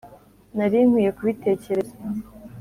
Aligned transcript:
nari 0.57 0.77
nkwiye 0.87 1.11
kubitekereza. 1.17 1.93